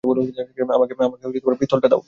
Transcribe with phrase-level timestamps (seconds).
[0.77, 0.93] আমাকে
[1.59, 1.99] পিস্তলটা দাও!